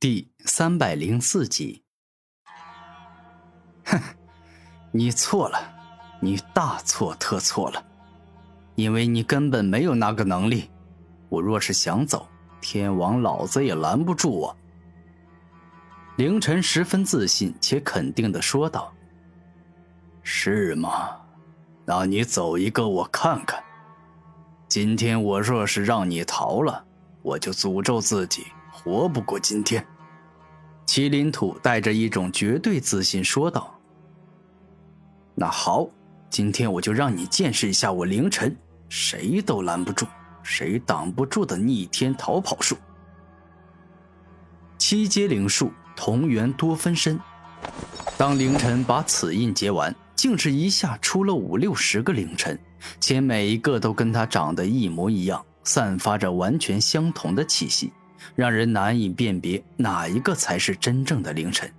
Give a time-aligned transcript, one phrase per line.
[0.00, 1.82] 第三百零四集。
[3.84, 4.00] 哼，
[4.92, 5.58] 你错了，
[6.22, 7.84] 你大错特错了，
[8.76, 10.70] 因为你根本没有那个能力。
[11.28, 12.26] 我若是想走，
[12.62, 14.56] 天王老子也拦不住我。
[16.16, 18.90] 凌晨十分自信且肯定的说道
[20.24, 21.10] ：“是吗？
[21.84, 23.62] 那你走一个我看看。
[24.66, 26.86] 今天我若是让你逃了，
[27.20, 28.46] 我就诅咒自己。”
[28.82, 29.86] 活不过今天，
[30.86, 33.78] 麒麟土带着一种绝对自信说道
[35.36, 35.86] ：“那好，
[36.30, 38.56] 今天我就让你见识一下我凌晨
[38.88, 40.06] 谁都拦不住、
[40.42, 42.74] 谁挡不住的逆天逃跑术。
[44.78, 47.20] 七阶灵术，同源多分身。
[48.16, 52.58] 当凌晨把此印结完，竟是一下出了五六十个凌晨，
[52.98, 57.92] 且每一个都跟他长得一模一样，散发着完全相同的气息。”
[58.34, 61.72] 让人难以辨别哪一个才是真正的凌晨。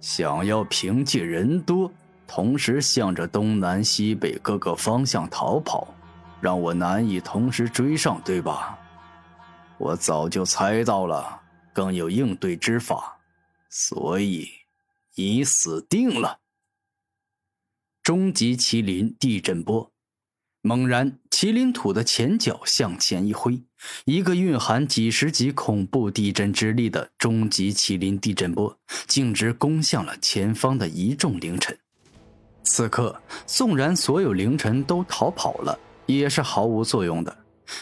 [0.00, 1.90] 想要凭借人多，
[2.26, 5.94] 同时向着东南西北各个方向逃跑，
[6.40, 8.78] 让我难以同时追上，对吧？
[9.78, 11.40] 我早就猜到了，
[11.72, 13.16] 更有应对之法，
[13.70, 14.48] 所以
[15.16, 16.40] 你死定了。
[18.02, 19.93] 终极麒麟地震波。
[20.66, 23.62] 猛然，麒麟土的前脚向前一挥，
[24.06, 28.74] 一个蕴含几十级恐怖地震之力的终极麒麟地震波，
[29.06, 31.76] 径直攻向了前方的一众凌晨。
[32.62, 37.36] 此刻，纵然所有凌晨都逃跑了，也是毫无作用的，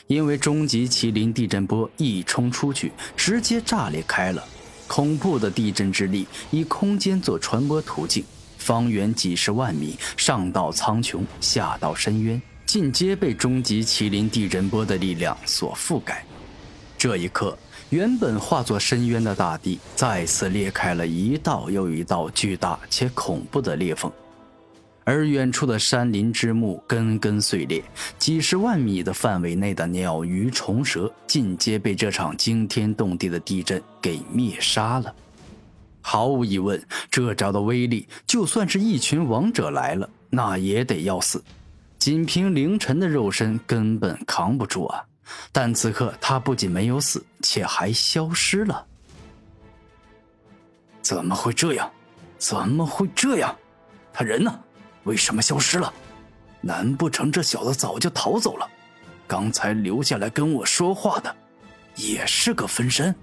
[0.08, 4.44] 因为终极麒麟地震波一冲出去，直接炸裂开了。
[4.88, 8.24] 恐怖的地震之力以空间做传播途径，
[8.58, 12.42] 方圆几十万米，上到苍穹，下到深渊。
[12.72, 16.24] 尽皆被终极麒麟地震波的力量所覆盖。
[16.96, 17.54] 这一刻，
[17.90, 24.10] 原本化作深渊的大地再次裂开了一道又一道巨大且恐怖的裂缝，
[25.04, 27.84] 而远处的山林之木根根碎裂，
[28.18, 35.14] 几十万米的范围内的鸟鱼虫蛇尽皆被这场惊天动地的地震给灭杀了。
[36.00, 41.44] 毫无疑问，这招的威力，就算是一群王者来了，那也得要死。
[42.02, 45.04] 仅凭凌晨的肉身根本扛不住啊！
[45.52, 48.84] 但此刻他不仅没有死，且还消失了。
[51.00, 51.88] 怎么会这样？
[52.38, 53.56] 怎么会这样？
[54.12, 54.52] 他人呢？
[55.04, 55.94] 为什么消失了？
[56.60, 58.68] 难不成这小子早就逃走了？
[59.28, 61.32] 刚才留下来跟我说话的，
[61.94, 63.14] 也是个分身？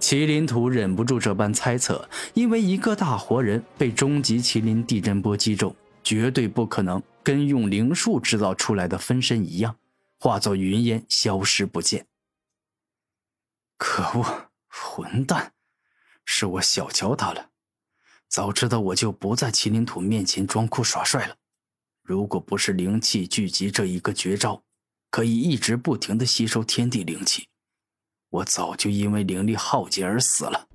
[0.00, 5.72] 麒麟图忍不住这般猜测，因为一个大活人被终极麒麟地震波击中。
[6.10, 9.76] 绝对不可能跟用灵术制造出来的分身一样，
[10.18, 12.08] 化作云烟消失不见。
[13.76, 15.52] 可恶，混蛋！
[16.24, 17.50] 是我小瞧他了。
[18.26, 21.36] 早知道我就不在麒麟土面前装酷耍帅了。
[22.02, 24.64] 如果不是灵气聚集这一个绝招，
[25.12, 27.46] 可以一直不停的吸收天地灵气，
[28.30, 30.69] 我早就因为灵力耗尽而死了。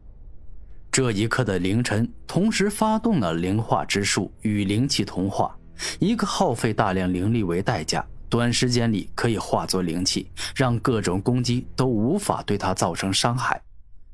[0.95, 5.53] 这一刻的凌晨，同时发动了灵化之术与灵气同化，
[6.00, 13.57] 一个耗费大量灵力为代价，短时间里可以化作灵气，让各种攻击都无法对他造成伤害；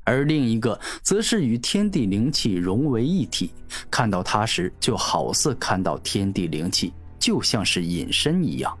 [0.02, 3.52] 而另一个则是与天地灵气融为一体，
[3.88, 8.76] 看到他时就好似看到天地灵气，就像是隐身一样。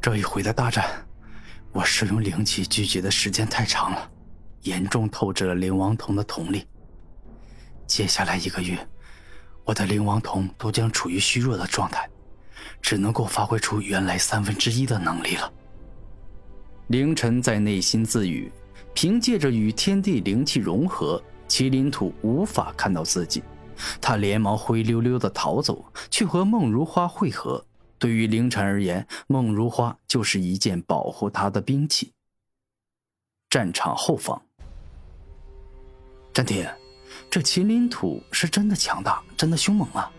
[0.00, 0.84] 这一回的大战，
[1.70, 4.10] 我使用灵气聚集的时间太长了。
[4.64, 6.66] 严重透支了灵王瞳的瞳力。
[7.86, 8.86] 接下来一个月，
[9.64, 12.08] 我的灵王瞳都将处于虚弱的状态，
[12.82, 15.52] 只能够发挥出原来三分之一的能力了。
[16.88, 18.50] 凌晨在内心自语，
[18.94, 23.42] 凭借着与天地灵气融合，麒麟土无法看到自己。
[24.00, 27.64] 他连忙灰溜溜的逃走，去和梦如花会合。
[27.98, 32.12] 对于凌晨而言，梦如花就是一件保护他的兵器。
[33.50, 34.40] 战场后方。
[36.34, 36.68] 战天，
[37.30, 40.10] 这麒麟土是真的强大，真的凶猛啊！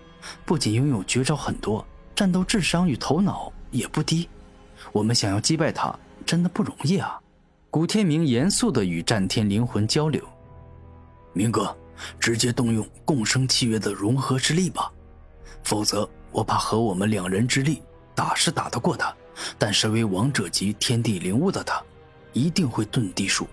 [0.46, 1.86] 不仅拥有绝招很多，
[2.16, 4.30] 战斗智商与头脑也不低。
[4.94, 5.94] 我们想要击败他，
[6.26, 7.20] 真的不容易啊！
[7.70, 10.26] 古天明严肃的与战天灵魂交流。
[11.34, 11.76] 明哥，
[12.18, 14.90] 直接动用共生契约的融合之力吧，
[15.64, 17.84] 否则我怕和我们两人之力
[18.16, 19.14] 打是打得过他，
[19.60, 21.84] 但身为王者级天地灵物的他，
[22.32, 23.46] 一定会遁地术。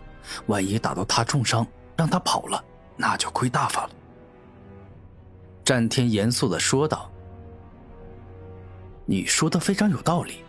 [0.46, 1.66] 万一打到他重伤。
[1.96, 2.64] 让他跑了，
[2.96, 3.90] 那就亏大发了。
[5.64, 7.10] 战天严肃的说道
[9.06, 10.44] ：“你说的非常有道理。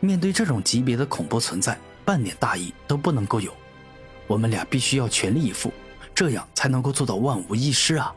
[0.00, 3.50] 面对这种级别的恐怖存在，半点大意都不能够有。
[4.26, 5.72] 我们俩必须要全力以赴，
[6.14, 8.14] 这样才能够做到万无一失啊！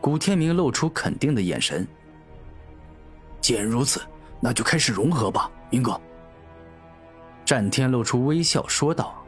[0.00, 1.86] 古天明露出肯定的眼神。
[3.40, 4.00] 既然如此，
[4.40, 6.00] 那就开始融合吧，明哥。
[7.44, 9.23] 战天露出微笑说道。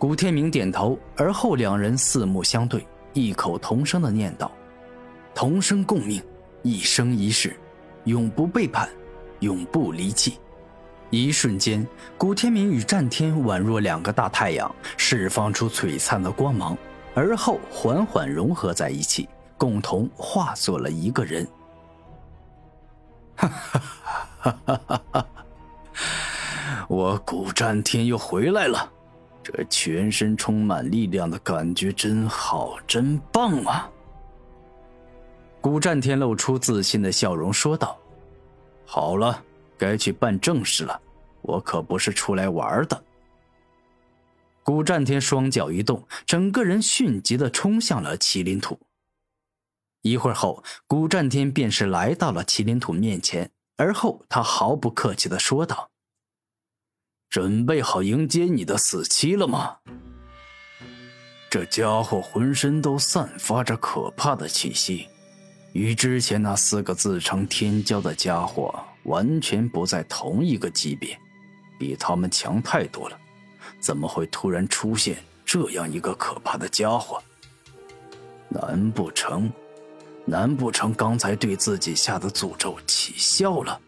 [0.00, 4.50] 古天明点头，而后两人四目相对，异口同声的念道
[5.36, 6.22] ：“同生共命，
[6.62, 7.54] 一生一世，
[8.04, 8.88] 永不背叛，
[9.40, 10.38] 永不离弃。”
[11.10, 11.86] 一瞬间，
[12.16, 16.74] 古天明与战天宛若两个大太阳，释放出璀璨的光芒，
[17.14, 21.46] 而后缓缓融合在一起，共同化作了一个人。
[23.36, 23.82] 哈哈
[24.38, 25.26] 哈哈哈哈！
[26.88, 28.90] 我古战天又回来了，
[29.42, 33.90] 这全身充满力量的感觉真好，真棒啊！
[35.60, 37.98] 古战天露出自信的笑容说道
[38.84, 39.44] ：“好了。”
[39.80, 41.00] 该去办正事了，
[41.40, 43.02] 我可不是出来玩的。
[44.62, 48.78] 古战天双脚一动，整个人迅疾的冲向了麒麟土。
[50.02, 55.89] 一会儿后，古战天便是来到了麒麟土面前，而后他毫不客气的说道
[57.30, 59.76] ：“准备好迎接你的死期了吗？”
[61.48, 65.08] 这家伙浑身都散发着可怕的气息，
[65.72, 68.74] 与之前那四个自称天骄的家伙。
[69.04, 71.18] 完全不在同一个级别，
[71.78, 73.18] 比他们强太多了。
[73.80, 77.18] 怎么会突然出现这样一个可怕的家伙？
[78.50, 79.50] 难不成，
[80.26, 83.80] 难不成刚才对自己下的诅咒起效了？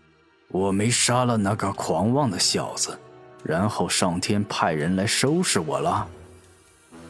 [0.48, 2.98] 我没杀了那个狂妄的小子，
[3.42, 6.08] 然后上天派人来收拾我了？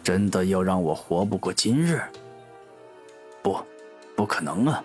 [0.02, 2.02] 真的要让我活不过今日？
[3.42, 3.58] 不，
[4.16, 4.82] 不可能啊，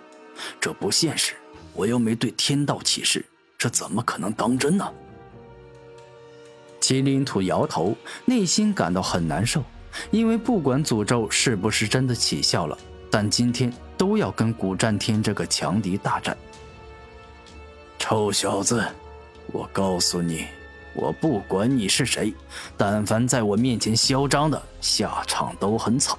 [0.60, 1.34] 这不现实。
[1.74, 3.24] 我又没对天道起誓，
[3.56, 4.92] 这怎么可能当真呢？
[6.80, 9.62] 麒麟土摇头，内心感到很难受，
[10.10, 12.76] 因为不管诅咒是不是真的起效了，
[13.10, 16.36] 但今天都要跟古战天这个强敌大战。
[17.98, 18.84] 臭小子，
[19.52, 20.46] 我告诉你，
[21.00, 22.34] 我不管你是谁，
[22.76, 26.18] 但凡在我面前嚣张的，下场都很惨。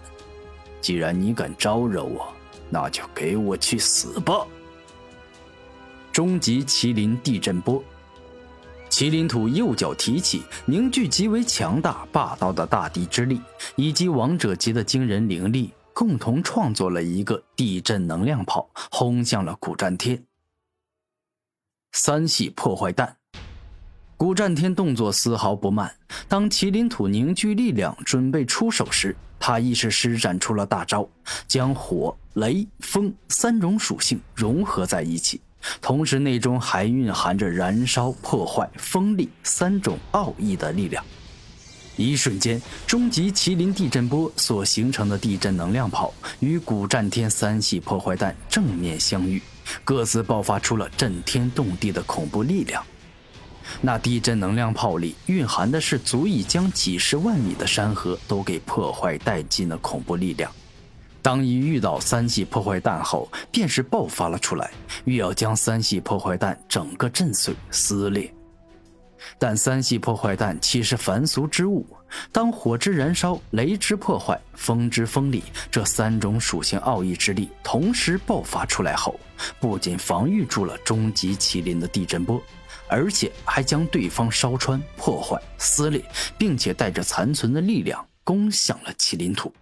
[0.79, 2.33] 既然你敢招惹我，
[2.69, 4.47] 那就给我去死吧！
[6.13, 7.83] 终极麒麟地震波，
[8.89, 13.41] 麒麟土右脚提起，凝聚极为强大霸道的大地之力，
[13.75, 20.23] 以及王者级的惊人灵力，共同创作了一个地震能量炮，轰向了古战天。
[21.91, 23.17] 三系破坏弹，
[24.19, 25.89] 古战天动作丝毫不慢。
[26.27, 31.07] 当麒麟土凝聚力量准备出手时，他亦是施展出了大招，
[31.47, 35.39] 将火、雷、风三种属性融合在一起。
[35.79, 41.01] 同时，内中还蕴含着燃烧、破坏、锋利三种奥义的力量。
[41.95, 49.41] 一瞬间，终极麒麟地震波所形成的地震能量炮与古战天三系破坏弹正面相遇，
[49.85, 52.83] 各自爆发出了震天动地的恐怖力量。
[53.81, 60.51] 那地震能量炮里蕴含的是足以将几十万米的山河都给破坏殆尽的恐怖力量。
[61.21, 64.71] 当一遇到三系破坏弹后，便是爆发了出来，
[65.03, 68.33] 欲要将三系破坏弹整个震碎撕裂。
[69.37, 71.85] 但三系破坏弹岂是凡俗之物？
[72.31, 79.19] 当火之燃烧、雷之破坏、风之锋利这三种属性奥义之力同时爆发出来后，
[79.59, 82.41] 不仅防御住了终极麒麟的地震波，
[82.87, 86.03] 而且还将对方烧穿、破坏、撕裂，
[86.37, 89.53] 并且带着残存的力量攻向了麒麟土。